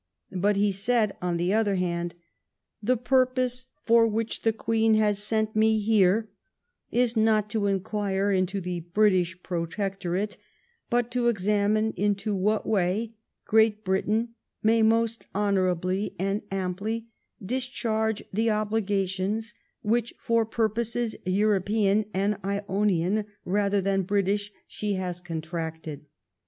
But, 0.35 0.55
he 0.55 0.71
said, 0.71 1.15
on 1.21 1.37
the 1.37 1.53
other 1.53 1.75
hand, 1.75 2.15
the 2.81 2.97
purpose 2.97 3.67
for 3.83 4.07
which 4.07 4.41
the 4.41 4.51
Queen 4.51 4.95
has 4.95 5.19
sent 5.19 5.55
me 5.55 5.77
here 5.79 6.27
is 6.89 7.15
not 7.15 7.51
to 7.51 7.67
inquire 7.67 8.31
into 8.31 8.59
the 8.59 8.79
British 8.79 9.37
Protectorate, 9.43 10.37
but 10.89 11.11
to 11.11 11.27
examine 11.27 11.93
into 11.95 12.33
what 12.33 12.65
way 12.67 13.13
Great 13.45 13.85
Britain 13.85 14.29
may 14.63 14.81
most 14.81 15.27
honorably 15.35 16.15
and 16.17 16.41
amply 16.49 17.09
discharge 17.39 18.23
the 18.33 18.47
obliga 18.47 19.07
tions 19.07 19.53
which, 19.83 20.15
for 20.19 20.47
purposes 20.47 21.15
European 21.27 22.05
and 22.11 22.37
Ionian 22.43 23.25
rather 23.45 23.81
than 23.81 24.01
British, 24.01 24.51
she 24.65 24.93
has 24.93 25.21
contracted." 25.21 26.07